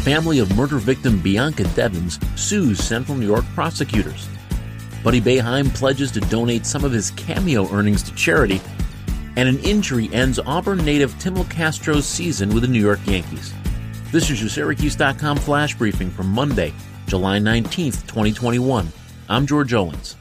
[0.00, 4.28] family of murder victim Bianca Devins sues Central New York prosecutors.
[5.04, 8.62] Buddy Boeheim pledges to donate some of his cameo earnings to charity,
[9.36, 13.52] and an injury ends Auburn native Tim Castro's season with the New York Yankees.
[14.10, 16.72] This is your Syracuse.com flash briefing from Monday,
[17.06, 18.88] July 19th, 2021.
[19.28, 20.16] I'm George Owens.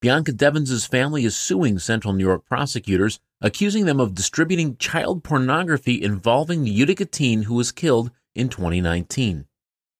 [0.00, 6.02] Bianca Devins' family is suing Central New York prosecutors, accusing them of distributing child pornography
[6.02, 9.46] involving the Utica teen who was killed in 2019.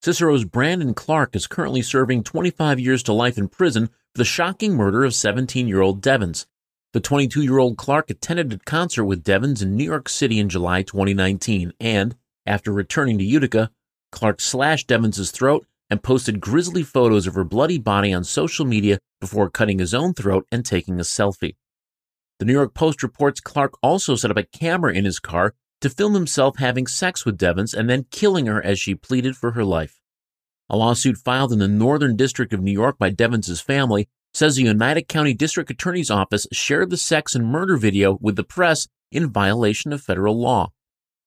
[0.02, 4.74] Cicero's Brandon Clark is currently serving 25 years to life in prison for the shocking
[4.74, 6.46] murder of 17 year old Devins.
[6.92, 10.48] The 22 year old Clark attended a concert with Devins in New York City in
[10.48, 12.16] July 2019, and,
[12.46, 13.70] after returning to Utica,
[14.10, 18.98] Clark slashed Devins' throat and posted grisly photos of her bloody body on social media
[19.20, 21.56] before cutting his own throat and taking a selfie.
[22.38, 25.90] The New York Post reports Clark also set up a camera in his car to
[25.90, 29.64] film himself having sex with Devins and then killing her as she pleaded for her
[29.64, 30.00] life.
[30.70, 34.68] A lawsuit filed in the Northern District of New York by Devins' family says the
[34.68, 39.30] Oneida County District Attorney's Office shared the sex and murder video with the press in
[39.30, 40.70] violation of federal law.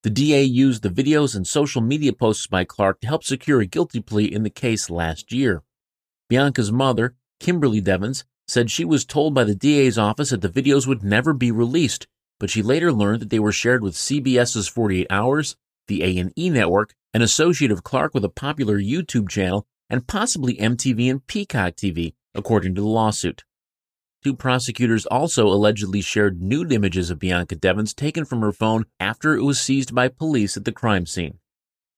[0.03, 3.66] The DA used the videos and social media posts by Clark to help secure a
[3.66, 5.64] guilty plea in the case last year.
[6.30, 10.88] Bianca's mother, Kimberly Devins, said she was told by the DA's office that the videos
[10.88, 12.08] would never be released,
[12.39, 15.56] but she later learned that they were shared with CBS's 48 Hours,
[15.88, 21.12] the A&E network, an associate of Clark with a popular YouTube channel, and possibly MTV
[21.12, 23.44] and Peacock TV, according to the lawsuit.
[24.23, 29.36] Two prosecutors also allegedly shared nude images of Bianca Devins taken from her phone after
[29.36, 31.39] it was seized by police at the crime scene.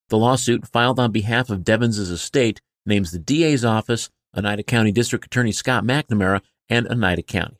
[0.08, 5.24] The lawsuit, filed on behalf of Devins' estate, names the DA's office, Oneida County District
[5.24, 7.56] Attorney Scott McNamara, and Oneida County.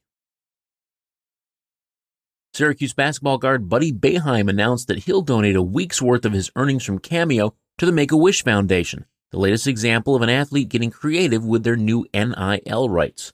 [2.54, 6.84] Syracuse basketball guard Buddy Boeheim announced that he'll donate a week's worth of his earnings
[6.84, 10.90] from Cameo to the Make a Wish Foundation, the latest example of an athlete getting
[10.90, 13.32] creative with their new NIL rights.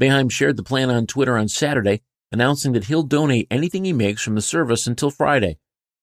[0.00, 2.00] Boeheim shared the plan on Twitter on Saturday,
[2.32, 5.58] announcing that he'll donate anything he makes from the service until Friday.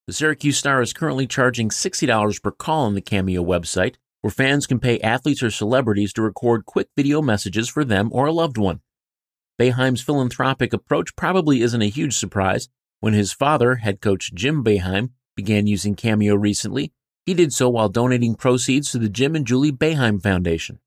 [0.06, 4.66] The Syracuse Star is currently charging $60 per call on the Cameo website, where fans
[4.66, 8.58] can pay athletes or celebrities to record quick video messages for them or a loved
[8.58, 8.80] one.
[9.60, 12.70] Boeheim's philanthropic approach probably isn't a huge surprise.
[13.02, 16.94] When his father, head coach Jim Boeheim, began using Cameo recently,
[17.26, 20.80] he did so while donating proceeds to the Jim and Julie Boeheim Foundation.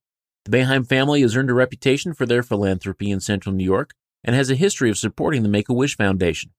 [0.46, 3.92] The Boeheim family has earned a reputation for their philanthropy in central New York
[4.24, 6.52] and has a history of supporting the Make a Wish Foundation.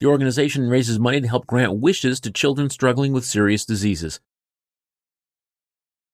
[0.00, 4.20] The organization raises money to help grant wishes to children struggling with serious diseases.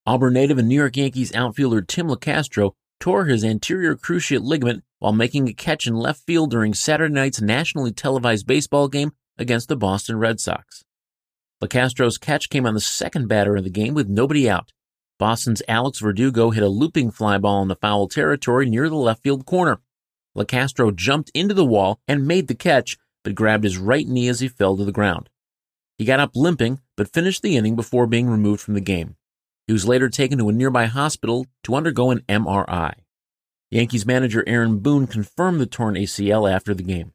[0.06, 5.14] Auburn native and New York Yankees outfielder Tim Locastro tore his anterior cruciate ligament while
[5.14, 9.76] making a catch in left field during Saturday night's nationally televised baseball game against the
[9.76, 10.84] Boston Red Sox.
[11.62, 14.72] Locastro's catch came on the second batter of the game with nobody out.
[15.18, 19.22] Boston's Alex Verdugo hit a looping fly ball in the foul territory near the left
[19.22, 19.80] field corner.
[20.36, 24.40] Locastro jumped into the wall and made the catch, but grabbed his right knee as
[24.40, 25.30] he fell to the ground.
[25.96, 29.16] He got up limping, but finished the inning before being removed from the game.
[29.66, 32.94] He was later taken to a nearby hospital to undergo an MRI.
[33.70, 37.12] Yankees manager Aaron Boone confirmed the torn ACL after the game.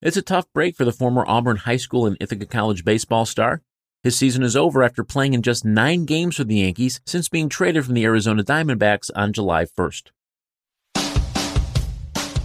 [0.00, 3.62] It's a tough break for the former Auburn High School and Ithaca College baseball star.
[4.02, 7.48] His season is over after playing in just nine games for the Yankees since being
[7.48, 10.10] traded from the Arizona Diamondbacks on July 1st.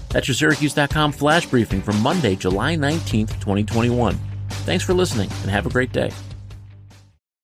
[0.09, 4.19] That's your Syracuse.com flash briefing from Monday, July 19th, 2021.
[4.49, 6.11] Thanks for listening and have a great day.